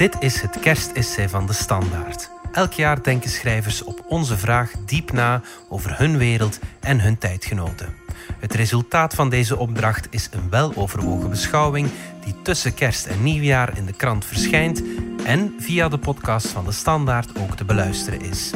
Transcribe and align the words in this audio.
Dit 0.00 0.16
is 0.18 0.40
het 0.40 0.60
kerstessay 0.60 1.28
van 1.28 1.46
de 1.46 1.52
Standaard. 1.52 2.30
Elk 2.52 2.72
jaar 2.72 3.02
denken 3.02 3.30
schrijvers 3.30 3.82
op 3.82 4.04
onze 4.08 4.36
vraag 4.38 4.72
diep 4.86 5.12
na 5.12 5.42
over 5.68 5.98
hun 5.98 6.18
wereld 6.18 6.58
en 6.80 7.00
hun 7.00 7.18
tijdgenoten. 7.18 7.94
Het 8.38 8.54
resultaat 8.54 9.14
van 9.14 9.30
deze 9.30 9.56
opdracht 9.56 10.06
is 10.10 10.28
een 10.30 10.50
weloverwogen 10.50 11.30
beschouwing 11.30 11.88
die 12.24 12.42
tussen 12.42 12.74
kerst 12.74 13.06
en 13.06 13.22
nieuwjaar 13.22 13.76
in 13.76 13.86
de 13.86 13.92
krant 13.92 14.24
verschijnt 14.24 14.82
en 15.24 15.54
via 15.58 15.88
de 15.88 15.98
podcast 15.98 16.46
van 16.46 16.64
de 16.64 16.72
Standaard 16.72 17.38
ook 17.38 17.56
te 17.56 17.64
beluisteren 17.64 18.20
is. 18.20 18.50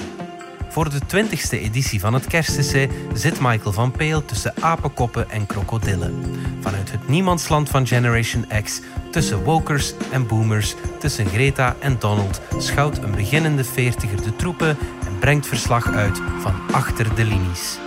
Voor 0.75 0.91
de 0.91 1.01
20ste 1.01 1.51
editie 1.51 2.01
van 2.01 2.15
het 2.15 2.27
Kerstessay 2.27 2.91
zit 3.13 3.41
Michael 3.41 3.73
van 3.73 3.91
Peel 3.91 4.25
tussen 4.25 4.55
apenkoppen 4.61 5.31
en 5.31 5.47
krokodillen. 5.47 6.25
Vanuit 6.61 6.91
het 6.91 7.09
niemandsland 7.09 7.69
van 7.69 7.87
Generation 7.87 8.47
X, 8.63 8.81
tussen 9.11 9.45
wokers 9.45 9.95
en 10.13 10.27
boomers, 10.27 10.75
tussen 10.99 11.27
Greta 11.27 11.77
en 11.81 11.97
Donald, 11.99 12.41
schouwt 12.59 12.99
een 12.99 13.15
beginnende 13.15 13.65
veertiger 13.65 14.23
de 14.23 14.37
troepen 14.37 14.77
en 15.07 15.19
brengt 15.19 15.47
verslag 15.47 15.93
uit 15.93 16.21
van 16.39 16.55
achter 16.73 17.15
de 17.15 17.25
linies. 17.25 17.79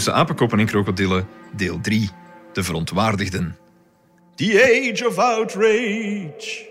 Tussen 0.00 0.18
apenkoppen 0.18 0.58
en 0.58 0.66
krokodillen, 0.66 1.28
deel 1.56 1.80
3. 1.80 2.10
De 2.52 2.62
verontwaardigden. 2.62 3.56
The 4.34 4.92
Age 4.92 5.08
of 5.08 5.18
Outrage. 5.18 6.68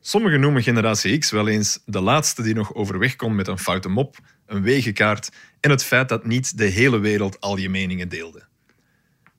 Sommigen 0.00 0.40
noemen 0.40 0.62
generatie 0.62 1.18
X 1.18 1.30
wel 1.30 1.48
eens 1.48 1.82
de 1.84 2.00
laatste 2.00 2.42
die 2.42 2.54
nog 2.54 2.74
overweg 2.74 3.16
kon 3.16 3.34
met 3.34 3.48
een 3.48 3.58
foute 3.58 3.88
mop, 3.88 4.16
een 4.46 4.62
wegenkaart 4.62 5.30
en 5.60 5.70
het 5.70 5.84
feit 5.84 6.08
dat 6.08 6.26
niet 6.26 6.58
de 6.58 6.64
hele 6.64 6.98
wereld 6.98 7.40
al 7.40 7.56
je 7.56 7.68
meningen 7.68 8.08
deelde. 8.08 8.42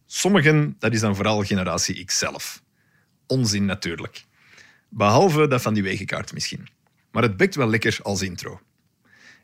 Sommigen, 0.06 0.76
dat 0.80 0.94
is 0.94 1.00
dan 1.00 1.16
vooral 1.16 1.44
generatie 1.44 2.06
X 2.06 2.18
zelf. 2.18 2.62
Onzin 3.28 3.66
natuurlijk. 3.66 4.26
Behalve 4.90 5.48
dat 5.48 5.62
van 5.62 5.74
die 5.74 5.84
wegenkaart 5.84 6.34
misschien. 6.34 6.68
Maar 7.12 7.24
het 7.24 7.38
bekt 7.38 7.56
wel 7.56 7.70
lekker 7.70 8.00
als 8.02 8.22
intro. 8.22 8.60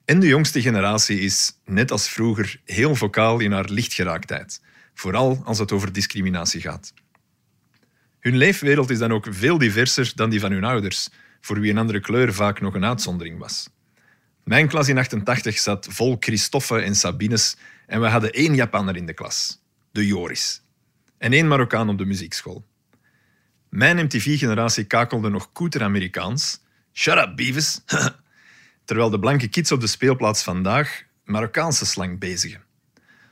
En 0.06 0.20
de 0.20 0.28
jongste 0.28 0.62
generatie 0.62 1.20
is, 1.20 1.60
net 1.66 1.92
als 1.92 2.10
vroeger, 2.10 2.62
heel 2.66 2.96
vocaal 2.96 3.40
in 3.40 3.52
haar 3.52 3.70
lichtgeraaktheid. 3.70 4.62
Vooral 4.94 5.42
als 5.46 5.60
het 5.60 5.72
over 5.72 5.94
discriminatie 5.94 6.62
gaat. 6.62 6.94
Hun 8.20 8.38
leefwereld 8.38 8.90
is 8.90 8.98
dan 8.98 9.12
ook 9.12 9.28
veel 9.30 9.58
diverser 9.58 10.12
dan 10.16 10.30
die 10.30 10.40
van 10.40 10.52
hun 10.52 10.64
ouders, 10.64 11.10
voor 11.42 11.60
wie 11.60 11.72
een 11.72 11.78
andere 11.78 12.00
kleur 12.00 12.34
vaak 12.34 12.62
nog 12.62 12.74
een 12.74 12.86
uitzondering 12.86 13.40
was. 13.40 13.70
Mijn 14.44 14.68
klas 14.68 14.88
in 14.88 14.98
88 14.98 15.60
zat 15.60 15.88
vol 15.90 16.18
Christoffe 16.20 16.82
en 16.82 16.96
Sabines 16.96 17.58
en 17.88 18.02
we 18.02 18.08
hadden 18.08 18.32
één 18.32 18.56
Japanner 18.56 18.96
in 18.96 19.06
de 19.06 19.14
klas, 19.14 19.62
de 19.92 20.08
Joris, 20.08 20.62
en 21.18 21.34
één 21.34 21.48
Marokkaan 21.48 21.90
op 21.90 21.98
de 21.98 22.06
muziekschool. 22.06 22.66
Mijn 23.70 24.06
MTV-generatie 24.06 24.84
kakelde 24.84 25.30
nog 25.30 25.52
koeter 25.52 25.84
Amerikaans. 25.84 26.60
Shut 26.94 27.18
up, 27.18 27.36
Beavis! 27.36 27.82
terwijl 28.86 29.10
de 29.10 29.20
blanke 29.20 29.48
kids 29.48 29.72
op 29.72 29.80
de 29.80 29.88
speelplaats 29.88 30.44
vandaag 30.44 31.04
Marokkaanse 31.24 31.86
slang 31.86 32.20
bezigen. 32.20 32.64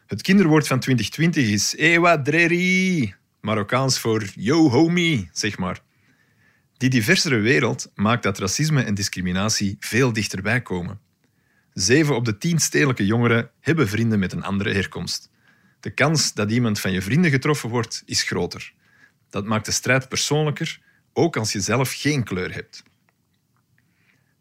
Het 0.08 0.22
kinderwoord 0.22 0.68
van 0.68 0.80
2020 0.80 1.50
is 1.50 1.76
Ewa 1.76 2.22
Dreri, 2.22 3.14
Marokkaans 3.42 4.00
voor 4.00 4.26
yo 4.36 4.70
homie, 4.70 5.30
zeg 5.32 5.58
maar. 5.58 5.82
Die 6.78 6.90
diversere 6.90 7.40
wereld 7.40 7.92
maakt 7.96 8.24
dat 8.24 8.40
racisme 8.40 8.84
en 8.84 8.94
discriminatie 8.94 9.76
veel 9.80 10.14
dichterbij 10.14 10.62
komen. 10.62 11.00
Zeven 11.74 12.16
op 12.16 12.26
de 12.26 12.38
tien 12.38 12.60
stedelijke 12.60 13.06
jongeren 13.06 13.50
hebben 13.60 13.88
vrienden 13.88 14.20
met 14.20 14.32
een 14.32 14.44
andere 14.44 14.74
herkomst. 14.74 15.30
De 15.80 15.90
kans 15.90 16.34
dat 16.34 16.52
iemand 16.52 16.80
van 16.80 16.92
je 16.92 17.02
vrienden 17.02 17.32
getroffen 17.32 17.70
wordt, 17.70 18.04
is 18.06 18.24
groter. 18.24 18.74
Dat 19.30 19.46
maakt 19.46 19.66
de 19.66 19.72
strijd 19.72 20.10
persoonlijker, 20.10 20.80
ook 21.14 21.38
als 21.38 21.52
je 21.52 21.60
zelf 21.60 21.94
geen 21.94 22.24
kleur 22.24 22.54
hebt. 22.54 22.84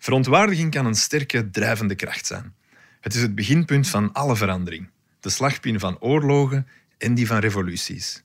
Verontwaardiging 0.02 0.70
kan 0.70 0.86
een 0.86 0.94
sterke 0.94 1.50
drijvende 1.50 1.94
kracht 1.94 2.26
zijn. 2.26 2.54
Het 3.00 3.14
is 3.14 3.22
het 3.22 3.34
beginpunt 3.34 3.88
van 3.88 4.12
alle 4.12 4.36
verandering, 4.36 4.88
de 5.20 5.30
slagpin 5.30 5.80
van 5.80 5.98
oorlogen 5.98 6.66
en 6.98 7.14
die 7.14 7.26
van 7.26 7.38
revoluties. 7.38 8.22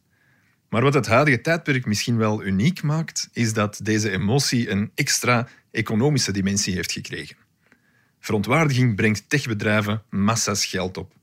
Maar 0.69 0.81
wat 0.81 0.93
het 0.93 1.07
huidige 1.07 1.41
tijdperk 1.41 1.85
misschien 1.85 2.17
wel 2.17 2.43
uniek 2.43 2.81
maakt, 2.81 3.29
is 3.33 3.53
dat 3.53 3.79
deze 3.83 4.11
emotie 4.11 4.69
een 4.69 4.91
extra 4.93 5.47
economische 5.71 6.31
dimensie 6.31 6.75
heeft 6.75 6.91
gekregen. 6.91 7.35
Verontwaardiging 8.19 8.95
brengt 8.95 9.29
techbedrijven 9.29 10.03
massa's 10.09 10.65
geld 10.65 10.97
op. 10.97 11.13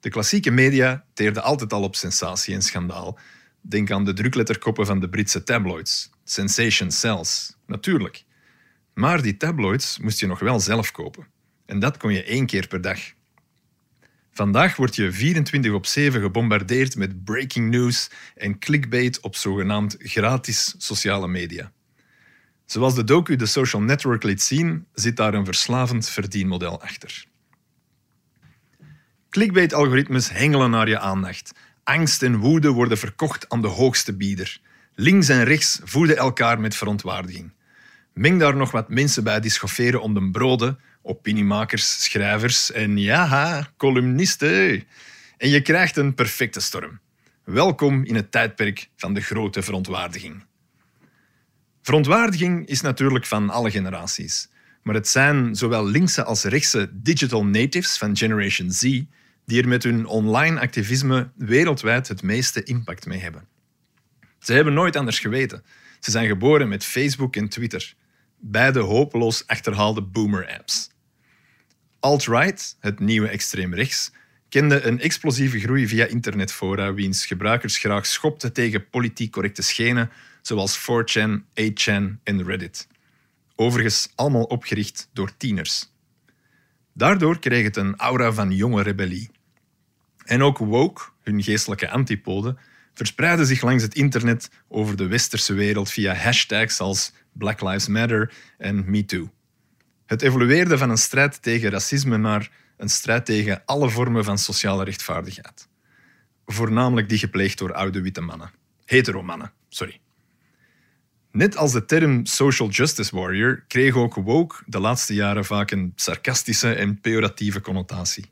De 0.00 0.10
klassieke 0.10 0.50
media 0.50 1.04
teerden 1.14 1.42
altijd 1.42 1.72
al 1.72 1.82
op 1.82 1.96
sensatie 1.96 2.54
en 2.54 2.62
schandaal. 2.62 3.18
Denk 3.60 3.90
aan 3.90 4.04
de 4.04 4.12
drukletterkoppen 4.12 4.86
van 4.86 5.00
de 5.00 5.08
Britse 5.08 5.42
tabloids. 5.42 6.10
Sensation 6.24 6.90
sells, 6.90 7.56
natuurlijk. 7.66 8.26
Maar 8.98 9.22
die 9.22 9.36
tabloids 9.36 9.98
moest 9.98 10.20
je 10.20 10.26
nog 10.26 10.38
wel 10.38 10.60
zelf 10.60 10.90
kopen. 10.90 11.26
En 11.66 11.78
dat 11.78 11.96
kon 11.96 12.12
je 12.12 12.24
één 12.24 12.46
keer 12.46 12.66
per 12.66 12.80
dag. 12.80 12.98
Vandaag 14.32 14.76
word 14.76 14.96
je 14.96 15.12
24 15.12 15.72
op 15.72 15.86
7 15.86 16.20
gebombardeerd 16.20 16.96
met 16.96 17.24
breaking 17.24 17.70
news 17.70 18.10
en 18.34 18.58
clickbait 18.58 19.20
op 19.20 19.36
zogenaamd 19.36 19.96
gratis 19.98 20.74
sociale 20.78 21.28
media. 21.28 21.72
Zoals 22.64 22.94
de 22.94 23.04
docu 23.04 23.36
The 23.36 23.46
Social 23.46 23.82
Network 23.82 24.22
liet 24.22 24.42
zien, 24.42 24.86
zit 24.92 25.16
daar 25.16 25.34
een 25.34 25.44
verslavend 25.44 26.08
verdienmodel 26.08 26.82
achter. 26.82 27.26
Clickbait-algoritmes 29.30 30.30
hengelen 30.30 30.70
naar 30.70 30.88
je 30.88 30.98
aandacht. 30.98 31.52
Angst 31.84 32.22
en 32.22 32.36
woede 32.36 32.70
worden 32.70 32.98
verkocht 32.98 33.48
aan 33.48 33.62
de 33.62 33.68
hoogste 33.68 34.16
bieder. 34.16 34.60
Links 34.94 35.28
en 35.28 35.44
rechts 35.44 35.80
voeden 35.84 36.16
elkaar 36.16 36.60
met 36.60 36.76
verontwaardiging. 36.76 37.56
Meng 38.18 38.38
daar 38.38 38.56
nog 38.56 38.70
wat 38.70 38.88
mensen 38.88 39.24
bij 39.24 39.40
die 39.40 39.50
schofferen 39.50 40.02
om 40.02 40.14
de 40.14 40.30
broden, 40.30 40.78
opiniemakers, 41.02 42.02
schrijvers 42.02 42.72
en 42.72 42.96
ja, 42.96 43.68
columnisten. 43.76 44.84
En 45.36 45.48
je 45.48 45.62
krijgt 45.62 45.96
een 45.96 46.14
perfecte 46.14 46.60
storm. 46.60 47.00
Welkom 47.44 48.04
in 48.04 48.14
het 48.14 48.30
tijdperk 48.30 48.88
van 48.96 49.14
de 49.14 49.20
grote 49.20 49.62
verontwaardiging. 49.62 50.44
Verontwaardiging 51.82 52.66
is 52.66 52.80
natuurlijk 52.80 53.26
van 53.26 53.50
alle 53.50 53.70
generaties. 53.70 54.48
Maar 54.82 54.94
het 54.94 55.08
zijn 55.08 55.56
zowel 55.56 55.86
linkse 55.86 56.24
als 56.24 56.44
rechtse 56.44 56.90
digital 56.92 57.44
natives 57.44 57.98
van 57.98 58.16
Generation 58.16 58.70
Z 58.70 58.82
die 59.46 59.62
er 59.62 59.68
met 59.68 59.82
hun 59.82 60.06
online 60.06 60.60
activisme 60.60 61.30
wereldwijd 61.36 62.08
het 62.08 62.22
meeste 62.22 62.62
impact 62.62 63.06
mee 63.06 63.20
hebben. 63.20 63.48
Ze 64.38 64.52
hebben 64.52 64.74
nooit 64.74 64.96
anders 64.96 65.18
geweten. 65.18 65.64
Ze 66.00 66.10
zijn 66.10 66.26
geboren 66.26 66.68
met 66.68 66.84
Facebook 66.84 67.36
en 67.36 67.48
Twitter 67.48 67.96
beide 68.40 68.80
hopeloos 68.80 69.46
achterhaalde 69.46 70.02
boomer-apps. 70.02 70.90
Alt-right, 72.00 72.76
het 72.80 73.00
nieuwe 73.00 73.28
extreem 73.28 73.74
rechts, 73.74 74.12
kende 74.48 74.82
een 74.82 75.00
explosieve 75.00 75.60
groei 75.60 75.88
via 75.88 76.06
internetfora 76.06 76.94
wiens 76.94 77.26
gebruikers 77.26 77.78
graag 77.78 78.06
schopten 78.06 78.52
tegen 78.52 78.88
politiek 78.88 79.32
correcte 79.32 79.62
schenen 79.62 80.10
zoals 80.42 80.78
4chan, 80.78 81.42
8chan 81.54 82.22
en 82.22 82.44
Reddit. 82.44 82.86
Overigens 83.54 84.08
allemaal 84.14 84.44
opgericht 84.44 85.08
door 85.12 85.36
tieners. 85.36 85.92
Daardoor 86.94 87.38
kreeg 87.38 87.64
het 87.64 87.76
een 87.76 87.96
aura 87.96 88.32
van 88.32 88.50
jonge 88.50 88.82
rebellie. 88.82 89.30
En 90.24 90.42
ook 90.42 90.58
woke, 90.58 91.02
hun 91.22 91.42
geestelijke 91.42 91.90
antipode, 91.90 92.56
verspreidde 92.94 93.44
zich 93.44 93.62
langs 93.62 93.82
het 93.82 93.94
internet 93.94 94.50
over 94.68 94.96
de 94.96 95.06
westerse 95.06 95.54
wereld 95.54 95.90
via 95.90 96.14
hashtags 96.14 96.80
als 96.80 97.12
Black 97.38 97.60
Lives 97.60 97.88
Matter 97.88 98.34
en 98.58 98.90
MeToo. 98.90 99.30
Het 100.06 100.22
evolueerde 100.22 100.78
van 100.78 100.90
een 100.90 100.98
strijd 100.98 101.42
tegen 101.42 101.70
racisme 101.70 102.16
naar 102.16 102.50
een 102.76 102.88
strijd 102.88 103.26
tegen 103.26 103.62
alle 103.64 103.90
vormen 103.90 104.24
van 104.24 104.38
sociale 104.38 104.84
rechtvaardigheid. 104.84 105.68
Voornamelijk 106.46 107.08
die 107.08 107.18
gepleegd 107.18 107.58
door 107.58 107.72
oude 107.72 108.00
witte 108.00 108.20
mannen. 108.20 108.50
Hetero 108.84 109.22
mannen, 109.22 109.52
sorry. 109.68 110.00
Net 111.30 111.56
als 111.56 111.72
de 111.72 111.84
term 111.84 112.26
social 112.26 112.68
justice 112.68 113.16
warrior 113.16 113.64
kreeg 113.66 113.94
ook 113.94 114.14
woke 114.14 114.56
de 114.66 114.78
laatste 114.78 115.14
jaren 115.14 115.44
vaak 115.44 115.70
een 115.70 115.92
sarcastische 115.94 116.72
en 116.72 117.00
pejoratieve 117.00 117.60
connotatie. 117.60 118.24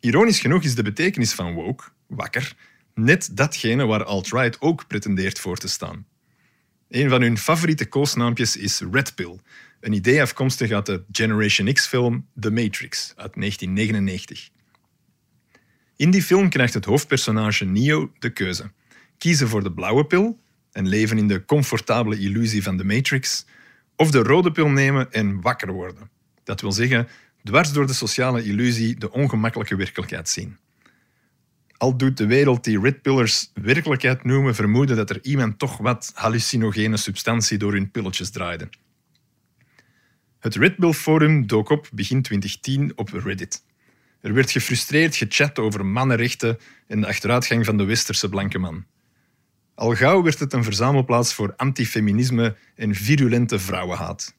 Ironisch 0.00 0.40
genoeg 0.40 0.62
is 0.62 0.74
de 0.74 0.82
betekenis 0.82 1.32
van 1.32 1.54
woke, 1.54 1.84
wakker, 2.06 2.56
net 2.94 3.36
datgene 3.36 3.86
waar 3.86 4.04
alt-right 4.04 4.60
ook 4.60 4.86
pretendeert 4.86 5.38
voor 5.38 5.56
te 5.56 5.68
staan. 5.68 6.06
Een 6.88 7.08
van 7.08 7.22
hun 7.22 7.38
favoriete 7.38 7.86
koosnaampjes 7.86 8.56
is 8.56 8.82
Red 8.90 9.14
Pill, 9.14 9.38
een 9.80 9.92
idee 9.92 10.22
afkomstig 10.22 10.70
uit 10.70 10.86
de 10.86 11.04
Generation 11.12 11.72
X-film 11.72 12.26
The 12.40 12.50
Matrix 12.50 13.12
uit 13.16 13.34
1999. 13.34 14.48
In 15.96 16.10
die 16.10 16.22
film 16.22 16.48
krijgt 16.48 16.74
het 16.74 16.84
hoofdpersonage 16.84 17.64
Neo 17.64 18.12
de 18.18 18.30
keuze: 18.30 18.70
kiezen 19.18 19.48
voor 19.48 19.62
de 19.62 19.72
blauwe 19.72 20.06
pil 20.06 20.40
en 20.72 20.88
leven 20.88 21.18
in 21.18 21.28
de 21.28 21.44
comfortabele 21.44 22.18
illusie 22.18 22.62
van 22.62 22.76
de 22.76 22.84
Matrix, 22.84 23.46
Of 23.96 24.10
de 24.10 24.18
rode 24.18 24.52
pil 24.52 24.68
nemen 24.68 25.12
en 25.12 25.40
wakker 25.40 25.72
worden. 25.72 26.10
Dat 26.44 26.60
wil 26.60 26.72
zeggen, 26.72 27.08
dwars 27.44 27.72
door 27.72 27.86
de 27.86 27.92
sociale 27.92 28.44
illusie 28.44 28.98
de 28.98 29.12
ongemakkelijke 29.12 29.76
werkelijkheid 29.76 30.28
zien. 30.28 30.58
Al 31.78 31.96
doet 31.96 32.16
de 32.16 32.26
wereld 32.26 32.64
die 32.64 32.80
redpillers 32.80 33.50
werkelijkheid 33.54 34.24
noemen 34.24 34.54
vermoeden 34.54 34.96
dat 34.96 35.10
er 35.10 35.24
iemand 35.24 35.58
toch 35.58 35.76
wat 35.76 36.10
hallucinogene 36.14 36.96
substantie 36.96 37.58
door 37.58 37.72
hun 37.72 37.90
pilletjes 37.90 38.30
draaide. 38.30 38.68
Het 40.38 40.54
Red 40.54 40.76
Pill 40.76 40.92
Forum 40.92 41.46
dook 41.46 41.68
op 41.70 41.88
begin 41.92 42.22
2010 42.22 42.92
op 42.94 43.08
Reddit. 43.08 43.62
Er 44.20 44.34
werd 44.34 44.50
gefrustreerd 44.50 45.16
gechat 45.16 45.58
over 45.58 45.86
mannenrechten 45.86 46.58
en 46.86 47.00
de 47.00 47.06
achteruitgang 47.06 47.64
van 47.64 47.76
de 47.76 47.84
westerse 47.84 48.28
blanke 48.28 48.58
man. 48.58 48.84
Al 49.74 49.94
gauw 49.94 50.22
werd 50.22 50.38
het 50.38 50.52
een 50.52 50.64
verzamelplaats 50.64 51.34
voor 51.34 51.54
antifeminisme 51.56 52.56
en 52.74 52.94
virulente 52.94 53.58
vrouwenhaat. 53.58 54.37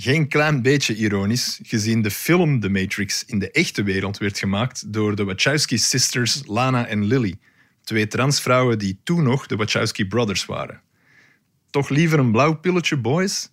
Geen 0.00 0.28
klein 0.28 0.62
beetje 0.62 0.96
ironisch, 0.96 1.60
gezien 1.62 2.02
de 2.02 2.10
film 2.10 2.60
The 2.60 2.68
Matrix 2.68 3.24
in 3.24 3.38
de 3.38 3.50
echte 3.50 3.82
wereld 3.82 4.18
werd 4.18 4.38
gemaakt 4.38 4.92
door 4.92 5.16
de 5.16 5.24
Wachowski-sisters 5.24 6.42
Lana 6.46 6.86
en 6.86 7.04
Lily, 7.04 7.38
twee 7.82 8.06
transvrouwen 8.06 8.78
die 8.78 9.00
toen 9.04 9.22
nog 9.22 9.46
de 9.46 9.56
Wachowski 9.56 10.06
Brothers 10.06 10.44
waren. 10.44 10.80
Toch 11.70 11.88
liever 11.88 12.18
een 12.18 12.32
blauw 12.32 12.54
pilletje, 12.54 12.96
boys? 12.96 13.50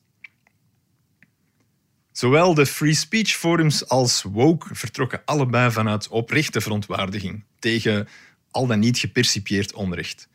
Zowel 2.12 2.54
de 2.54 2.66
free 2.66 2.96
speech 2.96 3.30
forums 3.30 3.88
als 3.88 4.24
woke 4.24 4.76
vertrokken 4.76 5.22
allebei 5.26 5.72
vanuit 5.72 6.08
oprechte 6.08 6.62
verontwaardiging 6.62 7.44
tegen 7.60 8.08
al 8.52 8.68
dan 8.68 8.80
niet 8.80 8.98
gepercipieerd 8.98 9.74
onrecht. 9.74 10.28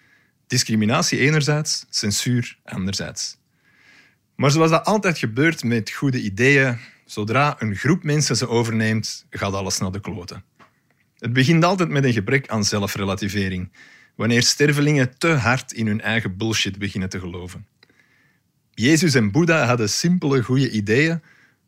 Discriminatie 0.46 1.18
enerzijds, 1.18 1.86
censuur 1.90 2.58
anderzijds. 2.64 3.39
Maar 4.40 4.50
zoals 4.50 4.70
dat 4.70 4.84
altijd 4.84 5.18
gebeurt 5.18 5.64
met 5.64 5.90
goede 5.90 6.20
ideeën, 6.20 6.78
zodra 7.04 7.56
een 7.58 7.76
groep 7.76 8.02
mensen 8.02 8.36
ze 8.36 8.48
overneemt, 8.48 9.26
gaat 9.30 9.52
alles 9.52 9.78
naar 9.78 9.92
de 9.92 10.00
kloten. 10.00 10.44
Het 11.18 11.32
begint 11.32 11.64
altijd 11.64 11.88
met 11.88 12.04
een 12.04 12.12
gebrek 12.12 12.48
aan 12.48 12.64
zelfrelativering, 12.64 13.72
wanneer 14.14 14.42
stervelingen 14.42 15.18
te 15.18 15.28
hard 15.28 15.72
in 15.72 15.86
hun 15.86 16.00
eigen 16.00 16.36
bullshit 16.36 16.78
beginnen 16.78 17.08
te 17.08 17.18
geloven. 17.18 17.66
Jezus 18.74 19.14
en 19.14 19.30
Boeddha 19.30 19.66
hadden 19.66 19.88
simpele 19.88 20.42
goede 20.42 20.70
ideeën, 20.70 21.22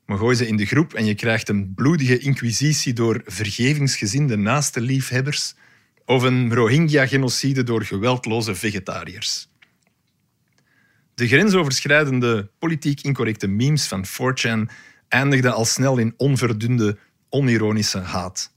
maar 0.06 0.18
gooi 0.18 0.36
ze 0.36 0.46
in 0.46 0.56
de 0.56 0.66
groep 0.66 0.94
en 0.94 1.04
je 1.04 1.14
krijgt 1.14 1.48
een 1.48 1.74
bloedige 1.74 2.18
inquisitie 2.18 2.92
door 2.92 3.20
vergevingsgezinde 3.24 4.36
naaste 4.36 4.80
liefhebbers 4.80 5.54
of 6.04 6.22
een 6.22 6.54
Rohingya-genocide 6.54 7.62
door 7.62 7.84
geweldloze 7.84 8.54
vegetariërs. 8.54 9.50
De 11.22 11.28
grensoverschrijdende, 11.28 12.50
politiek 12.58 13.00
incorrecte 13.00 13.46
memes 13.46 13.86
van 13.86 14.04
4chan 14.06 14.72
eindigden 15.08 15.52
al 15.52 15.64
snel 15.64 15.98
in 15.98 16.14
onverdunde, 16.16 16.98
onironische 17.28 17.98
haat. 17.98 18.54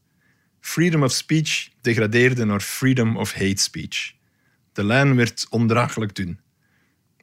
Freedom 0.59 1.03
of 1.03 1.11
speech 1.11 1.69
degradeerde 1.81 2.45
naar 2.45 2.59
freedom 2.59 3.17
of 3.17 3.33
hate 3.33 3.61
speech. 3.61 4.13
De 4.73 4.83
lijn 4.83 5.15
werd 5.15 5.47
ondraaglijk 5.49 6.15
dun. 6.15 6.39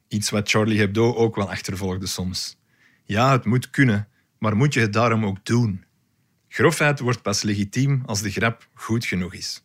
Iets 0.09 0.31
wat 0.31 0.51
Charlie 0.51 0.79
Hebdo 0.79 1.15
ook 1.15 1.37
wel 1.37 1.51
achtervolgde 1.51 2.07
soms. 2.07 2.59
Ja, 3.05 3.33
het 3.33 3.45
moet 3.45 3.71
kunnen, 3.71 4.09
maar 4.39 4.57
moet 4.57 4.75
je 4.75 4.81
het 4.81 4.93
daarom 4.93 5.27
ook 5.27 5.45
doen? 5.45 5.85
Grofheid 6.49 7.01
wordt 7.01 7.23
pas 7.23 7.43
legitiem 7.43 8.03
als 8.07 8.23
de 8.23 8.31
grap 8.31 8.69
goed 8.75 9.05
genoeg 9.05 9.35
is. 9.35 9.65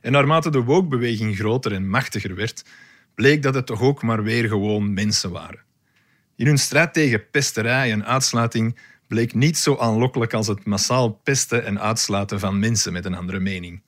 En 0.00 0.12
naarmate 0.12 0.50
de 0.50 0.62
woke-beweging 0.62 1.36
groter 1.36 1.72
en 1.72 1.88
machtiger 1.88 2.34
werd, 2.34 2.64
bleek 3.14 3.42
dat 3.42 3.54
het 3.54 3.66
toch 3.66 3.80
ook 3.80 4.02
maar 4.02 4.22
weer 4.22 4.48
gewoon 4.48 4.92
mensen 4.92 5.30
waren. 5.30 5.64
In 6.36 6.46
hun 6.46 6.58
strijd 6.58 6.92
tegen 6.92 7.30
pesterij 7.30 7.92
en 7.92 8.04
uitsluiting 8.04 8.78
bleek 9.06 9.34
niet 9.34 9.58
zo 9.58 9.76
aanlokkelijk 9.76 10.34
als 10.34 10.46
het 10.46 10.64
massaal 10.64 11.10
pesten 11.10 11.64
en 11.64 11.80
uitsluiten 11.80 12.40
van 12.40 12.58
mensen 12.58 12.92
met 12.92 13.04
een 13.04 13.14
andere 13.14 13.40
mening. 13.40 13.82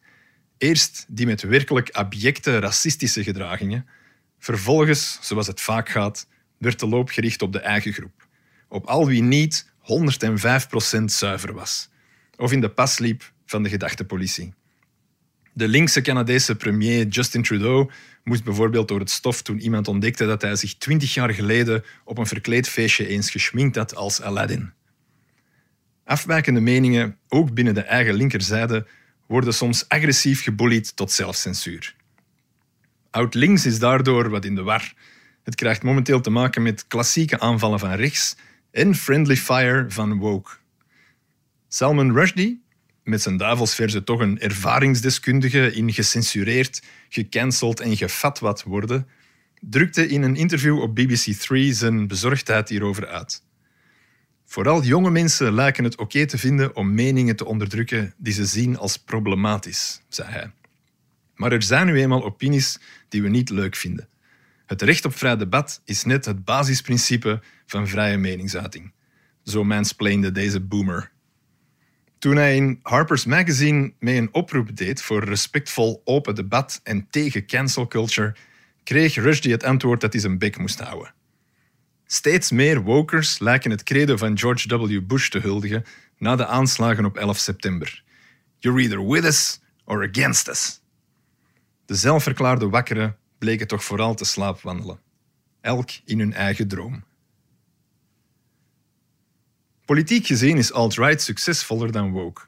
Eerst 0.59 1.05
die 1.09 1.26
met 1.26 1.43
werkelijk 1.43 1.91
abjecte 1.91 2.59
racistische 2.59 3.23
gedragingen, 3.23 3.87
vervolgens, 4.38 5.19
zoals 5.21 5.47
het 5.47 5.61
vaak 5.61 5.88
gaat, 5.88 6.27
werd 6.59 6.81
de 6.81 6.88
loop 6.88 7.09
gericht 7.09 7.43
op 7.43 7.53
de 7.53 7.59
eigen 7.59 7.93
groep. 7.93 8.27
Op 8.69 8.87
al 8.87 9.06
wie 9.06 9.23
niet 9.23 9.73
105% 9.81 11.05
zuiver 11.05 11.53
was, 11.53 11.88
of 12.37 12.53
in 12.53 12.61
de 12.61 12.70
pas 12.70 12.99
liep 12.99 13.32
van 13.47 13.62
de 13.62 13.69
gedachtepolitie. 13.69 14.55
De 15.56 15.69
linkse 15.69 16.01
Canadese 16.01 16.56
premier 16.56 17.06
Justin 17.06 17.43
Trudeau 17.43 17.91
moest 18.25 18.45
bijvoorbeeld 18.45 18.89
door 18.89 18.99
het 18.99 19.11
stof 19.11 19.43
toen 19.43 19.61
iemand 19.61 19.89
ontdekte 19.89 20.27
dat 20.27 20.43
hij 20.43 20.56
zich 20.56 20.75
twintig 20.75 21.15
jaar 21.15 21.35
geleden 21.35 21.85
op 22.05 22.19
een 22.19 22.27
verkleed 22.27 22.69
feestje 22.69 23.06
eens 23.06 23.31
geschminkt 23.31 23.77
had 23.77 23.95
als 23.95 24.21
Aladdin. 24.21 24.73
Afwijkende 26.05 26.61
meningen, 26.61 27.19
ook 27.29 27.55
binnen 27.55 27.75
de 27.75 27.81
eigen 27.81 28.15
linkerzijde, 28.15 28.87
worden 29.27 29.55
soms 29.55 29.89
agressief 29.89 30.43
gebullied 30.43 30.97
tot 30.97 31.12
zelfcensuur. 31.12 31.95
Oud-links 33.11 33.67
is 33.67 33.79
daardoor 33.79 34.31
wat 34.31 34.45
in 34.45 34.55
de 34.55 34.62
war. 34.62 34.95
Het 35.43 35.55
krijgt 35.55 35.83
momenteel 35.83 36.21
te 36.21 36.31
maken 36.31 36.62
met 36.62 36.87
klassieke 36.87 37.41
aanvallen 37.41 37.79
van 37.79 37.93
rechts 37.93 38.37
en 38.71 38.95
friendly 38.95 39.37
fire 39.37 39.85
van 39.89 40.19
woke. 40.19 40.51
Salman 41.69 42.12
Rushdie, 42.12 42.63
met 43.05 43.23
zijn 43.23 43.37
duivelsverse 43.37 44.05
toch 44.05 44.21
een 44.21 44.41
ervaringsdeskundige 44.41 45.73
in 45.73 45.93
gecensureerd, 45.93 46.83
gecanceld 47.09 47.81
en 47.81 47.97
gefat 47.97 48.39
wat 48.39 48.62
worden, 48.62 49.09
drukte 49.61 50.09
in 50.09 50.23
een 50.23 50.37
interview 50.37 50.81
op 50.81 51.01
BBC3 51.01 51.71
zijn 51.71 52.06
bezorgdheid 52.06 52.69
hierover 52.69 53.06
uit. 53.06 53.43
Vooral 54.45 54.83
jonge 54.83 55.11
mensen 55.11 55.53
lijken 55.53 55.85
het 55.85 55.97
oké 55.97 56.27
te 56.27 56.39
vinden 56.39 56.77
om 56.77 56.95
meningen 56.95 57.37
te 57.37 57.45
onderdrukken 57.45 58.15
die 58.17 58.33
ze 58.33 58.47
zien 58.47 58.79
als 58.79 58.97
problematisch, 58.97 60.01
zei 60.09 60.29
hij. 60.29 60.53
Maar 61.35 61.53
er 61.53 61.62
zijn 61.62 61.87
nu 61.87 62.01
eenmaal 62.01 62.25
opinies 62.25 62.79
die 63.09 63.23
we 63.23 63.29
niet 63.29 63.51
leuk 63.51 63.77
vinden. 63.77 64.09
Het 64.67 64.83
recht 64.83 65.05
op 65.05 65.17
vrij 65.17 65.37
debat 65.37 65.81
is 65.85 66.05
net 66.05 66.25
het 66.25 66.45
basisprincipe 66.45 67.43
van 67.67 67.89
vrije 67.89 68.17
meningsuiting. 68.17 68.93
Zo 69.43 69.65
mansplainde 69.65 70.33
deze 70.33 70.61
boomer. 70.61 71.12
Toen 72.25 72.37
hij 72.37 72.56
in 72.56 72.79
Harper's 72.82 73.25
Magazine 73.25 73.93
mee 73.99 74.17
een 74.17 74.35
oproep 74.35 74.76
deed 74.76 75.03
voor 75.03 75.25
respectvol 75.25 76.03
open 76.05 76.35
debat 76.35 76.81
en 76.82 77.06
tegen 77.11 77.47
cancel 77.47 77.87
culture, 77.87 78.35
kreeg 78.85 79.15
Rushdie 79.15 79.53
het 79.53 79.65
antwoord 79.65 80.00
dat 80.00 80.12
hij 80.12 80.21
zijn 80.21 80.38
bek 80.38 80.59
moest 80.59 80.81
houden. 80.81 81.15
Steeds 82.06 82.51
meer 82.51 82.82
wokers 82.82 83.39
lijken 83.39 83.70
het 83.70 83.82
credo 83.82 84.17
van 84.17 84.39
George 84.39 84.79
W. 84.79 85.01
Bush 85.06 85.29
te 85.29 85.39
huldigen 85.39 85.84
na 86.19 86.37
de 86.37 86.46
aanslagen 86.46 87.05
op 87.05 87.17
11 87.17 87.39
september. 87.39 88.03
You're 88.58 88.81
either 88.81 89.06
with 89.06 89.25
us 89.25 89.60
or 89.84 90.08
against 90.08 90.48
us. 90.48 90.81
De 91.87 91.94
zelfverklaarde 91.94 92.69
wakkeren 92.69 93.17
bleken 93.39 93.67
toch 93.67 93.84
vooral 93.84 94.15
te 94.15 94.25
slaapwandelen. 94.25 95.01
Elk 95.60 95.91
in 96.05 96.19
hun 96.19 96.32
eigen 96.32 96.69
droom. 96.69 97.05
Politiek 99.84 100.26
gezien 100.26 100.56
is 100.56 100.72
alt-right 100.72 101.22
succesvoller 101.22 101.93
dan 101.93 102.10
woke. 102.10 102.43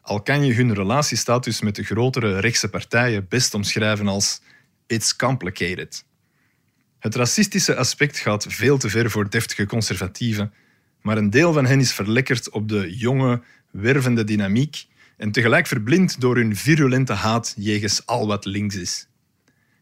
Al 0.00 0.22
kan 0.22 0.44
je 0.44 0.54
hun 0.54 0.74
relatiestatus 0.74 1.60
met 1.60 1.74
de 1.74 1.82
grotere 1.82 2.38
rechtse 2.38 2.68
partijen 2.68 3.26
best 3.28 3.54
omschrijven 3.54 4.08
als 4.08 4.40
it's 4.86 5.16
complicated. 5.16 6.04
Het 6.98 7.14
racistische 7.14 7.76
aspect 7.76 8.18
gaat 8.18 8.46
veel 8.48 8.78
te 8.78 8.88
ver 8.88 9.10
voor 9.10 9.30
deftige 9.30 9.66
conservatieven, 9.66 10.52
maar 11.02 11.16
een 11.16 11.30
deel 11.30 11.52
van 11.52 11.66
hen 11.66 11.80
is 11.80 11.92
verlekkerd 11.92 12.50
op 12.50 12.68
de 12.68 12.96
jonge, 12.96 13.42
wervende 13.70 14.24
dynamiek 14.24 14.86
en 15.16 15.32
tegelijk 15.32 15.66
verblind 15.66 16.20
door 16.20 16.36
hun 16.36 16.56
virulente 16.56 17.12
haat 17.12 17.54
jegens 17.56 18.06
al 18.06 18.26
wat 18.26 18.44
links 18.44 18.76
is. 18.76 19.08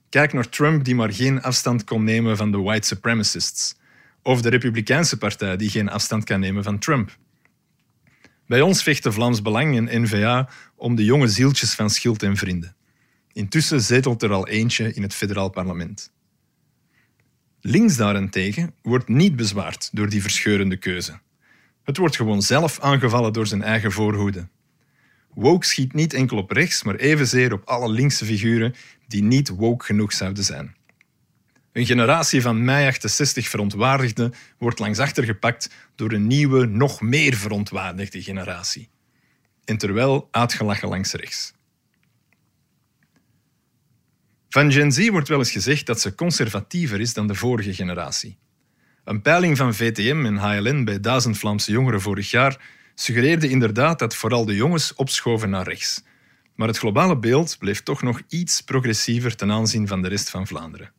Kijk 0.09 0.33
naar 0.33 0.49
Trump 0.49 0.85
die 0.85 0.95
maar 0.95 1.13
geen 1.13 1.43
afstand 1.43 1.85
kon 1.85 2.05
nemen 2.05 2.37
van 2.37 2.51
de 2.51 2.59
white 2.59 2.87
supremacists 2.87 3.79
of 4.23 4.43
de 4.43 4.49
Republikeinse 4.49 5.19
partij 5.19 5.57
die 5.57 5.71
geen 5.71 5.89
afstand 5.89 6.25
kan 6.25 6.41
nemen 6.41 6.63
van 6.63 6.79
Trump. 6.79 7.19
Bij 8.47 8.61
ons 8.61 8.83
vechten 8.83 9.13
Vlaams 9.13 9.43
Belang 9.43 9.89
en 9.89 10.03
N-VA 10.03 10.49
om 10.77 10.95
de 10.95 11.05
jonge 11.05 11.29
zieltjes 11.29 11.75
van 11.75 11.91
Schild 11.91 12.23
en 12.23 12.37
Vrienden. 12.37 12.77
Intussen 13.33 13.81
zetelt 13.81 14.23
er 14.23 14.33
al 14.33 14.49
eentje 14.49 14.95
in 14.95 15.03
het 15.03 15.15
federaal 15.15 15.49
parlement. 15.49 16.13
Links 17.61 17.97
daarentegen 17.97 18.75
wordt 18.83 19.09
niet 19.09 19.37
bezwaard 19.37 19.89
door 19.93 20.09
die 20.09 20.23
verscheurende 20.23 20.77
keuze. 20.77 21.19
Het 21.85 21.97
wordt 21.97 22.17
gewoon 22.17 22.43
zelf 22.43 22.81
aangevallen 22.81 23.33
door 23.33 23.47
zijn 23.47 23.63
eigen 23.63 23.93
voorhoede. 23.93 24.49
Woke 25.35 25.67
schiet 25.67 25.93
niet 25.93 26.13
enkel 26.13 26.37
op 26.37 26.51
rechts, 26.51 26.83
maar 26.83 26.95
evenzeer 26.95 27.53
op 27.53 27.65
alle 27.65 27.91
linkse 27.91 28.25
figuren 28.25 28.75
die 29.07 29.23
niet 29.23 29.49
woke 29.49 29.85
genoeg 29.85 30.13
zouden 30.13 30.45
zijn. 30.45 30.75
Een 31.73 31.87
generatie 31.87 32.43
van 32.43 32.65
mei 32.65 32.87
68 32.87 33.49
verontwaardigden 33.49 34.35
wordt 34.59 34.79
langs 34.79 34.99
achter 34.99 35.25
gepakt 35.25 35.71
door 35.95 36.13
een 36.13 36.27
nieuwe, 36.27 36.67
nog 36.67 37.01
meer 37.01 37.35
verontwaardigde 37.35 38.23
generatie. 38.23 38.89
En 39.65 39.77
terwijl 39.77 40.29
uitgelachen 40.31 40.89
langs 40.89 41.13
rechts. 41.13 41.53
Van 44.49 44.73
Gen 44.73 44.93
Z 44.93 45.09
wordt 45.09 45.29
wel 45.29 45.39
eens 45.39 45.51
gezegd 45.51 45.87
dat 45.87 46.01
ze 46.01 46.15
conservatiever 46.15 47.01
is 47.01 47.15
dan 47.15 47.27
de 47.27 47.35
vorige 47.35 47.75
generatie. 47.75 48.39
Een 49.05 49.23
peiling 49.23 49.57
van 49.57 49.75
VTM 49.75 50.25
en 50.27 50.37
HLN 50.37 50.85
bij 50.85 51.01
1000 51.01 51.39
Vlaamse 51.39 51.73
jongeren 51.73 52.01
vorig 52.01 52.31
jaar 52.31 52.61
suggereerde 52.95 53.49
inderdaad 53.49 53.99
dat 53.99 54.17
vooral 54.17 54.45
de 54.45 54.55
jongens 54.55 54.95
opschoven 54.95 55.51
naar 55.51 55.69
rechts. 55.69 56.03
Maar 56.55 56.69
het 56.69 56.79
globale 56.79 57.19
beeld 57.19 57.59
bleef 57.59 57.83
toch 57.83 58.03
nog 58.03 58.21
iets 58.29 58.61
progressiever 58.61 59.37
ten 59.37 59.51
aanzien 59.51 59.89
van 59.89 60.03
de 60.03 60.09
rest 60.09 60.31
van 60.31 60.47
Vlaanderen. 60.47 60.93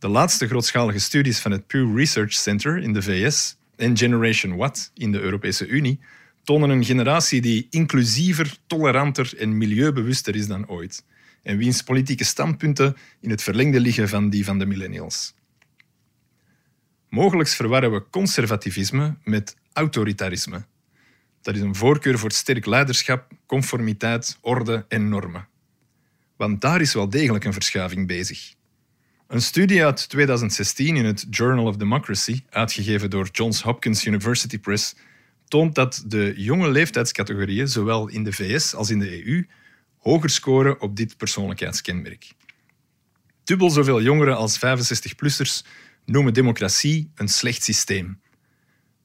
De 0.00 0.08
laatste 0.08 0.46
grootschalige 0.46 0.98
studies 0.98 1.38
van 1.38 1.50
het 1.50 1.66
Pew 1.66 1.98
Research 1.98 2.32
Center 2.32 2.78
in 2.78 2.92
de 2.92 3.02
VS 3.02 3.56
en 3.76 3.96
Generation 3.96 4.56
What 4.56 4.90
in 4.94 5.12
de 5.12 5.20
Europese 5.20 5.66
Unie 5.66 6.00
tonen 6.42 6.70
een 6.70 6.84
generatie 6.84 7.40
die 7.40 7.66
inclusiever, 7.70 8.56
toleranter 8.66 9.32
en 9.38 9.58
milieubewuster 9.58 10.36
is 10.36 10.46
dan 10.46 10.68
ooit 10.68 11.04
en 11.42 11.56
wiens 11.56 11.82
politieke 11.82 12.24
standpunten 12.24 12.96
in 13.20 13.30
het 13.30 13.42
verlengde 13.42 13.80
liggen 13.80 14.08
van 14.08 14.30
die 14.30 14.44
van 14.44 14.58
de 14.58 14.66
millennials. 14.66 15.34
Mogelijk 17.08 17.48
verwarren 17.48 17.92
we 17.92 18.04
conservativisme 18.10 19.16
met 19.24 19.56
autoritarisme. 19.72 20.64
Dat 21.42 21.54
is 21.54 21.60
een 21.60 21.74
voorkeur 21.74 22.18
voor 22.18 22.32
sterk 22.32 22.66
leiderschap, 22.66 23.32
conformiteit, 23.46 24.38
orde 24.40 24.84
en 24.88 25.08
normen. 25.08 25.48
Want 26.36 26.60
daar 26.60 26.80
is 26.80 26.94
wel 26.94 27.08
degelijk 27.08 27.44
een 27.44 27.52
verschuiving 27.52 28.06
bezig. 28.06 28.58
Een 29.30 29.42
studie 29.42 29.84
uit 29.84 30.08
2016 30.08 30.96
in 30.96 31.04
het 31.04 31.26
Journal 31.30 31.66
of 31.66 31.76
Democracy, 31.76 32.40
uitgegeven 32.48 33.10
door 33.10 33.28
Johns 33.32 33.62
Hopkins 33.62 34.04
University 34.04 34.58
Press, 34.58 34.94
toont 35.48 35.74
dat 35.74 36.04
de 36.06 36.32
jonge 36.36 36.70
leeftijdscategorieën, 36.70 37.68
zowel 37.68 38.08
in 38.08 38.24
de 38.24 38.32
VS 38.32 38.74
als 38.74 38.90
in 38.90 38.98
de 38.98 39.26
EU, 39.26 39.46
hoger 39.98 40.30
scoren 40.30 40.80
op 40.80 40.96
dit 40.96 41.16
persoonlijkheidskenmerk. 41.16 42.32
Dubbel 43.44 43.70
zoveel 43.70 44.02
jongeren 44.02 44.36
als 44.36 44.58
65-plussers 44.58 45.66
noemen 46.04 46.34
democratie 46.34 47.10
een 47.14 47.28
slecht 47.28 47.62
systeem. 47.62 48.20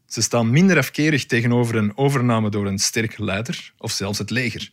Ze 0.06 0.22
staan 0.22 0.50
minder 0.50 0.78
afkerig 0.78 1.26
tegenover 1.26 1.76
een 1.76 1.98
overname 1.98 2.50
door 2.50 2.66
een 2.66 2.80
sterk 2.80 3.18
leider 3.18 3.74
of 3.78 3.92
zelfs 3.92 4.18
het 4.18 4.30
leger. 4.30 4.72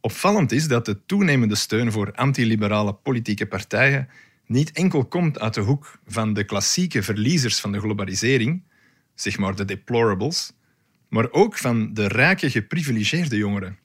Opvallend 0.00 0.52
is 0.52 0.68
dat 0.68 0.84
de 0.84 1.04
toenemende 1.06 1.54
steun 1.54 1.92
voor 1.92 2.12
antiliberale 2.12 2.94
politieke 2.94 3.46
partijen 3.46 4.08
niet 4.46 4.72
enkel 4.72 5.04
komt 5.04 5.38
uit 5.38 5.54
de 5.54 5.60
hoek 5.60 5.98
van 6.06 6.32
de 6.32 6.44
klassieke 6.44 7.02
verliezers 7.02 7.60
van 7.60 7.72
de 7.72 7.80
globalisering, 7.80 8.62
zeg 9.14 9.38
maar 9.38 9.56
de 9.56 9.64
deplorables, 9.64 10.52
maar 11.08 11.30
ook 11.30 11.58
van 11.58 11.94
de 11.94 12.08
rijke 12.08 12.50
geprivilegeerde 12.50 13.36
jongeren. 13.36 13.78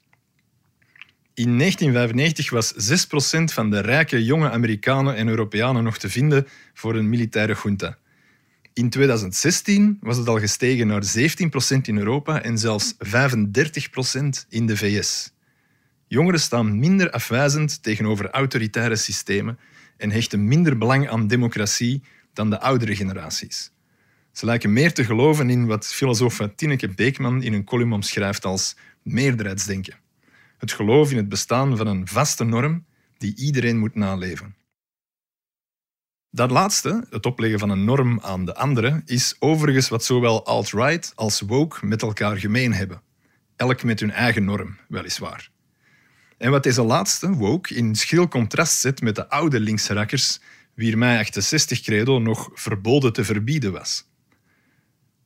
In 1.34 1.58
1995 1.58 2.50
was 2.50 2.74
6% 2.74 3.44
van 3.44 3.70
de 3.70 3.80
rijke 3.80 4.24
jonge 4.24 4.50
Amerikanen 4.50 5.16
en 5.16 5.28
Europeanen 5.28 5.84
nog 5.84 5.98
te 5.98 6.10
vinden 6.10 6.46
voor 6.74 6.94
een 6.94 7.08
militaire 7.08 7.56
junta. 7.62 7.98
In 8.74 8.90
2016 8.90 9.98
was 10.00 10.16
het 10.16 10.28
al 10.28 10.38
gestegen 10.38 10.86
naar 10.86 11.02
17% 11.18 11.80
in 11.82 11.98
Europa 11.98 12.42
en 12.42 12.58
zelfs 12.58 12.94
35% 12.94 12.98
in 14.48 14.66
de 14.66 14.76
VS. 14.76 15.32
Jongeren 16.06 16.40
staan 16.40 16.78
minder 16.78 17.10
afwijzend 17.10 17.82
tegenover 17.82 18.30
autoritaire 18.30 18.96
systemen 18.96 19.58
en 20.02 20.10
hechten 20.10 20.48
minder 20.48 20.78
belang 20.78 21.08
aan 21.08 21.26
democratie 21.26 22.02
dan 22.32 22.50
de 22.50 22.60
oudere 22.60 22.96
generaties. 22.96 23.70
Ze 24.32 24.44
lijken 24.44 24.72
meer 24.72 24.92
te 24.92 25.04
geloven 25.04 25.50
in 25.50 25.66
wat 25.66 25.86
filosoof 25.86 26.40
Tineke 26.56 26.88
Beekman 26.88 27.42
in 27.42 27.52
een 27.52 27.64
column 27.64 27.92
omschrijft 27.92 28.44
als 28.44 28.76
meerderheidsdenken. 29.02 29.94
Het 30.58 30.72
geloof 30.72 31.10
in 31.10 31.16
het 31.16 31.28
bestaan 31.28 31.76
van 31.76 31.86
een 31.86 32.08
vaste 32.08 32.44
norm 32.44 32.84
die 33.16 33.36
iedereen 33.36 33.78
moet 33.78 33.94
naleven. 33.94 34.54
Dat 36.30 36.50
laatste, 36.50 37.06
het 37.10 37.26
opleggen 37.26 37.58
van 37.58 37.70
een 37.70 37.84
norm 37.84 38.20
aan 38.20 38.44
de 38.44 38.54
andere, 38.54 39.02
is 39.04 39.36
overigens 39.38 39.88
wat 39.88 40.04
zowel 40.04 40.46
alt-right 40.46 41.12
als 41.14 41.40
woke 41.40 41.86
met 41.86 42.02
elkaar 42.02 42.36
gemeen 42.36 42.72
hebben. 42.72 43.02
Elk 43.56 43.82
met 43.82 44.00
hun 44.00 44.10
eigen 44.10 44.44
norm, 44.44 44.76
weliswaar. 44.88 45.50
En 46.42 46.50
wat 46.50 46.62
deze 46.62 46.82
laatste, 46.82 47.32
woke, 47.32 47.74
in 47.74 47.94
schril 47.94 48.28
contrast 48.28 48.80
zet 48.80 49.02
met 49.02 49.14
de 49.14 49.28
oude 49.28 49.60
linkse 49.60 49.94
rakkers, 49.94 50.40
wier 50.74 50.98
mei 50.98 51.18
68 51.18 51.80
credo 51.80 52.18
nog 52.18 52.50
verboden 52.54 53.12
te 53.12 53.24
verbieden 53.24 53.72
was. 53.72 54.04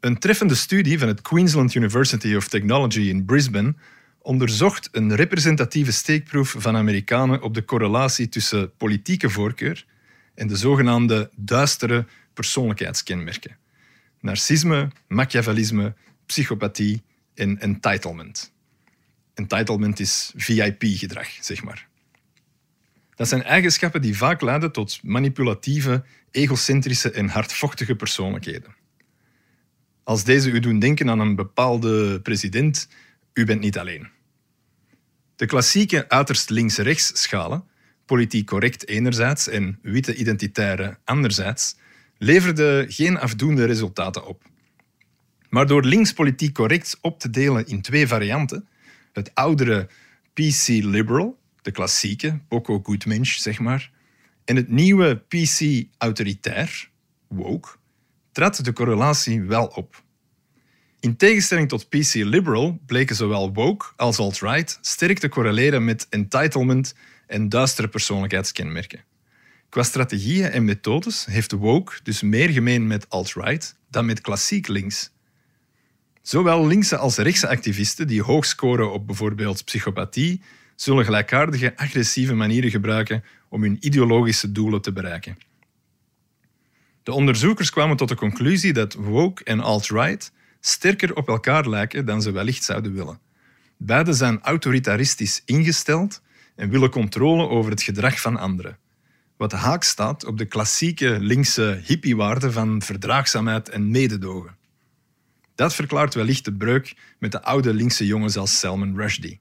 Een 0.01 0.19
treffende 0.19 0.55
studie 0.55 0.99
van 0.99 1.09
het 1.09 1.23
Queensland 1.23 1.75
University 1.75 2.35
of 2.35 2.49
Technology 2.49 3.01
in 3.01 3.25
Brisbane 3.25 3.75
onderzocht 4.19 4.89
een 4.93 5.15
representatieve 5.15 5.93
steekproef 5.93 6.55
van 6.59 6.77
Amerikanen 6.77 7.43
op 7.43 7.55
de 7.55 7.65
correlatie 7.65 8.29
tussen 8.29 8.77
politieke 8.77 9.31
voorkeur 9.31 9.87
en 10.35 10.47
de 10.47 10.57
zogenaamde 10.57 11.31
duistere 11.37 12.07
persoonlijkheidskenmerken. 12.35 13.57
Narcisme, 14.21 14.91
machiavellisme, 15.09 15.95
psychopathie 16.27 17.03
en 17.35 17.61
entitlement. 17.61 18.55
Entitlement 19.37 20.01
is 20.01 20.33
VIP-gedrag, 20.37 21.29
zeg 21.41 21.63
maar. 21.63 21.89
Dat 23.15 23.29
zijn 23.29 23.43
eigenschappen 23.43 24.03
die 24.03 24.17
vaak 24.17 24.41
leiden 24.41 24.73
tot 24.73 25.01
manipulatieve, 25.03 26.05
egocentrische 26.31 27.11
en 27.11 27.29
hardvochtige 27.29 27.97
persoonlijkheden. 27.97 28.75
Als 30.03 30.25
deze 30.25 30.51
u 30.51 30.61
doen 30.61 30.79
denken 30.79 31.11
aan 31.11 31.21
een 31.21 31.35
bepaalde 31.35 32.21
president, 32.21 32.89
u 33.33 33.45
bent 33.45 33.61
niet 33.61 33.79
alleen. 33.79 34.09
De 35.37 35.47
klassieke 35.47 36.09
uiterst 36.09 36.51
links-rechts 36.51 37.23
schalen, 37.23 37.65
politiek 38.07 38.47
correct 38.47 38.89
enerzijds 38.89 39.49
en 39.49 39.79
witte 39.83 40.15
identitaire 40.15 40.99
anderzijds, 41.05 41.77
leverden 42.19 42.93
geen 42.93 43.19
afdoende 43.19 43.65
resultaten 43.65 44.27
op. 44.27 44.43
Maar 45.49 45.67
door 45.67 45.85
links 45.85 46.13
politiek 46.13 46.55
correct 46.55 46.99
op 47.01 47.19
te 47.21 47.31
delen 47.31 47.67
in 47.67 47.83
twee 47.83 48.07
varianten, 48.07 48.69
het 49.17 49.35
oudere 49.35 49.89
PC 50.33 50.67
liberal, 50.67 51.39
de 51.63 51.71
klassieke, 51.71 52.41
poco 52.49 52.81
goed 52.83 53.07
mens, 53.07 53.43
zeg 53.43 53.59
maar, 53.59 53.91
en 54.45 54.57
het 54.57 54.69
nieuwe 54.69 55.17
PC 55.29 55.85
autoritair, 55.99 56.91
woke, 57.29 57.69
trad 58.33 58.65
de 58.65 58.73
correlatie 58.73 59.43
wel 59.43 59.67
op. 59.67 60.05
In 61.01 61.17
tegenstelling 61.17 61.69
tot 61.69 61.89
PC 61.89 62.15
liberal 62.15 62.79
bleken 62.87 63.17
zowel 63.17 63.53
woke 63.53 63.87
als 63.97 64.19
alt-right 64.19 64.79
sterk 64.81 65.19
te 65.19 65.29
correleren 65.29 65.85
met 65.85 66.07
entitlement 66.11 66.95
en 67.27 67.49
duistere 67.49 67.89
persoonlijkheidskenmerken. 67.89 69.05
Qua 69.69 69.83
strategieën 69.83 70.51
en 70.51 70.65
methodes 70.65 71.25
heeft 71.25 71.53
woke 71.53 71.93
dus 72.03 72.23
meer 72.23 72.49
gemeen 72.49 72.87
met 72.87 73.11
alt-right 73.11 73.77
dan 73.91 74.07
met 74.07 74.21
klassiek 74.21 74.69
links. 74.69 75.11
Zowel 76.27 76.67
linkse 76.67 76.97
als 76.97 77.17
rechtse 77.17 77.49
activisten 77.49 78.07
die 78.07 78.23
hoog 78.23 78.45
scoren 78.45 78.93
op 78.93 79.07
bijvoorbeeld 79.07 79.65
psychopathie, 79.65 80.43
zullen 80.77 81.05
gelijkaardige 81.05 81.77
agressieve 81.77 82.35
manieren 82.35 82.71
gebruiken 82.71 83.25
om 83.49 83.63
hun 83.63 83.77
ideologische 83.81 84.53
doelen 84.53 84.83
te 84.83 84.93
bereiken. 84.93 85.39
De 87.03 87.13
onderzoekers 87.13 87.71
kwamen 87.71 87.97
tot 87.97 88.09
de 88.09 88.15
conclusie 88.15 88.73
dat 88.73 88.95
woke 88.95 89.45
en 89.45 89.61
alt-right 89.61 90.33
sterker 90.61 91.17
op 91.17 91.29
elkaar 91.29 91.69
lijken 91.69 92.05
dan 92.05 92.23
ze 92.23 92.31
wellicht 92.31 92.65
zouden 92.65 92.95
willen. 92.95 93.21
Beiden 93.77 94.15
zijn 94.15 94.41
autoritaristisch 94.43 95.43
ingesteld 95.45 96.23
en 96.57 96.71
willen 96.71 96.91
controle 96.91 97.49
over 97.49 97.71
het 97.71 97.83
gedrag 97.83 98.21
van 98.21 98.37
anderen. 98.37 98.79
Wat 99.37 99.53
haak 99.53 99.83
staat 99.83 100.25
op 100.25 100.39
de 100.39 100.47
klassieke 100.47 101.19
linkse 101.21 101.81
hippiewaarden 101.85 102.53
van 102.53 102.83
verdraagzaamheid 102.83 103.69
en 103.69 103.91
mededogen. 103.91 104.57
Dat 105.57 105.75
verklaart 105.75 106.15
wellicht 106.15 106.45
de 106.45 106.53
breuk 106.53 106.97
met 107.19 107.33
de 107.33 107.43
oude 107.43 107.75
linkse 107.75 108.07
jongens 108.07 108.37
als 108.37 108.59
Salman 108.59 108.97
Rushdie. 108.97 109.41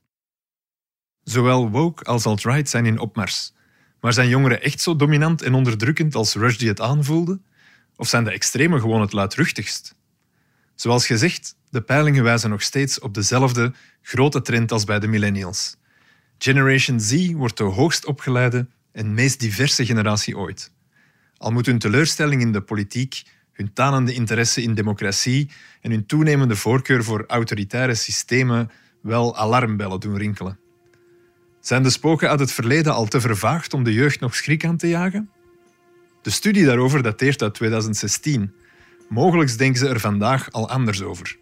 Zowel 1.24 1.70
woke 1.70 2.04
als 2.04 2.26
alt-right 2.26 2.70
zijn 2.70 2.86
in 2.86 3.00
opmars. 3.00 3.54
Maar 4.00 4.14
zijn 4.14 4.30
jongeren 4.30 4.62
echt 4.62 4.82
zo 4.82 4.96
dominant 4.96 5.42
en 5.42 5.54
onderdrukkend 5.54 6.16
als 6.16 6.34
Rushdie 6.34 6.68
het 6.68 6.82
aanvoelde? 6.82 7.40
Of 7.96 8.08
zijn 8.08 8.24
de 8.24 8.32
extremen 8.32 8.80
gewoon 8.80 9.02
het 9.02 9.14
luidruchtigst? 9.14 9.96
Zoals 10.76 11.06
gezegd, 11.06 11.56
de 11.70 11.82
peilingen 11.82 12.24
wijzen 12.24 12.50
nog 12.50 12.62
steeds 12.62 13.00
op 13.00 13.14
dezelfde 13.14 13.74
grote 14.02 14.42
trend 14.42 14.72
als 14.72 14.84
bij 14.84 15.00
de 15.00 15.08
millennials. 15.08 15.78
Generation 16.38 17.00
Z 17.00 17.32
wordt 17.32 17.58
de 17.58 17.64
hoogst 17.64 18.06
opgeleide 18.06 18.68
en 18.92 19.14
meest 19.14 19.40
diverse 19.40 19.86
generatie 19.86 20.38
ooit. 20.38 20.72
Al 21.38 21.52
moet 21.52 21.66
hun 21.66 21.80
teleurstelling 21.80 22.42
in 22.42 22.52
de 22.52 22.62
politiek, 22.62 23.24
hun 23.56 23.74
tanende 23.74 24.14
interesse 24.14 24.62
in 24.62 24.74
democratie 24.74 25.50
en 25.82 25.92
hun 25.92 26.06
toenemende 26.06 26.56
voorkeur 26.56 27.04
voor 27.04 27.24
autoritaire 27.28 27.96
systemen 27.96 28.72
wel 29.02 29.38
alarmbellen 29.38 30.00
doen 30.00 30.18
rinkelen. 30.18 30.60
Zijn 31.60 31.84
de 31.84 31.90
spoken 31.90 32.30
uit 32.30 32.40
het 32.40 32.52
verleden 32.52 32.94
al 32.94 33.06
te 33.06 33.22
vervaagd 33.22 33.74
om 33.74 33.84
de 33.84 33.94
jeugd 33.94 34.20
nog 34.20 34.36
schrik 34.36 34.66
aan 34.66 34.78
te 34.78 34.88
jagen? 34.88 35.30
De 36.22 36.30
studie 36.30 36.66
daarover 36.66 37.04
dateert 37.04 37.42
uit 37.42 37.54
2016 37.54 38.54
Mogelijk 39.10 39.58
denken 39.58 39.80
ze 39.80 39.88
er 39.88 40.00
vandaag 40.00 40.52
al 40.52 40.70
anders 40.70 41.02
over. 41.02 41.38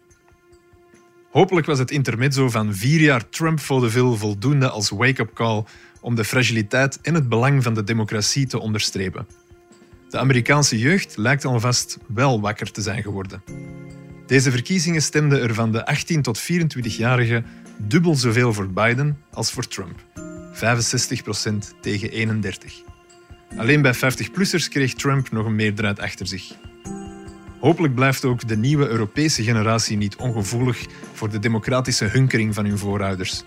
Hopelijk 1.30 1.66
was 1.66 1.78
het 1.78 1.90
intermezzo 1.90 2.50
van 2.50 2.74
vier 2.74 3.00
jaar 3.00 3.28
Trump 3.28 3.60
vaudeville 3.60 4.16
voldoende 4.16 4.68
als 4.68 4.90
wake-up 4.90 5.34
call 5.34 5.64
om 6.00 6.14
de 6.14 6.24
fragiliteit 6.24 7.00
en 7.00 7.14
het 7.14 7.28
belang 7.28 7.62
van 7.62 7.74
de 7.74 7.84
democratie 7.84 8.46
te 8.46 8.58
onderstrepen. 8.58 9.26
De 10.14 10.20
Amerikaanse 10.20 10.78
jeugd 10.78 11.16
lijkt 11.16 11.44
alvast 11.44 11.98
wel 12.06 12.40
wakker 12.40 12.70
te 12.70 12.80
zijn 12.80 13.02
geworden. 13.02 13.42
Deze 14.26 14.50
verkiezingen 14.50 15.02
stemden 15.02 15.42
er 15.42 15.54
van 15.54 15.72
de 15.72 15.86
18 15.86 16.22
tot 16.22 16.42
24-jarigen 16.42 17.44
dubbel 17.78 18.14
zoveel 18.14 18.52
voor 18.52 18.68
Biden 18.68 19.18
als 19.32 19.52
voor 19.52 19.68
Trump. 19.68 20.04
65% 20.52 21.80
tegen 21.80 22.10
31. 22.10 22.82
Alleen 23.56 23.82
bij 23.82 23.94
50-plussers 23.94 24.68
kreeg 24.68 24.94
Trump 24.94 25.30
nog 25.30 25.46
een 25.46 25.54
meerderheid 25.54 26.00
achter 26.00 26.26
zich. 26.26 26.52
Hopelijk 27.60 27.94
blijft 27.94 28.24
ook 28.24 28.48
de 28.48 28.56
nieuwe 28.56 28.88
Europese 28.88 29.42
generatie 29.42 29.96
niet 29.96 30.16
ongevoelig 30.16 30.86
voor 31.12 31.30
de 31.30 31.38
democratische 31.38 32.04
hunkering 32.04 32.54
van 32.54 32.64
hun 32.64 32.78
voorouders. 32.78 33.42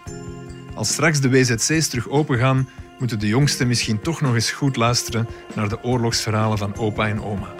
Als 0.73 0.89
straks 0.89 1.21
de 1.21 1.29
WZC's 1.29 1.87
terug 1.87 2.09
opengaan, 2.09 2.67
moeten 2.99 3.19
de 3.19 3.27
jongsten 3.27 3.67
misschien 3.67 4.01
toch 4.01 4.21
nog 4.21 4.33
eens 4.33 4.51
goed 4.51 4.75
luisteren 4.75 5.27
naar 5.55 5.69
de 5.69 5.83
oorlogsverhalen 5.83 6.57
van 6.57 6.77
opa 6.77 7.07
en 7.07 7.23
oma. 7.23 7.55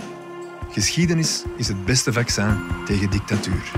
Geschiedenis 0.72 1.44
is 1.56 1.68
het 1.68 1.86
beste 1.86 2.14
vaccin 2.14 2.58
tegen 2.86 3.10
dictatuur. 3.10 3.72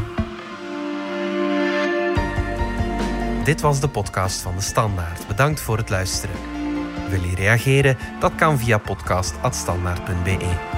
Dit 3.43 3.61
was 3.61 3.79
de 3.79 3.89
podcast 3.89 4.41
van 4.41 4.55
de 4.55 4.61
Standaard. 4.61 5.27
Bedankt 5.27 5.59
voor 5.59 5.77
het 5.77 5.89
luisteren. 5.89 6.35
Wil 7.09 7.21
je 7.21 7.35
reageren? 7.35 7.97
Dat 8.19 8.35
kan 8.35 8.59
via 8.59 8.77
podcast.standaard.be. 8.77 10.77